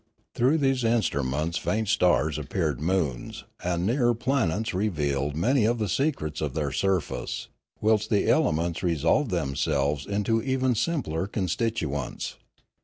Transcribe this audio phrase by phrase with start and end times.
[0.33, 5.87] Through these instruments faint stars appeared moons, and the nearer planets revealed many of the
[5.87, 7.49] secrets of their surface;
[7.81, 12.37] whilst the elements resolved themselves into even simpler constituents.